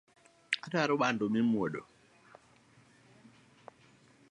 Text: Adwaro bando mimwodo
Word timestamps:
Adwaro 0.65 0.93
bando 1.01 1.25
mimwodo 1.33 1.81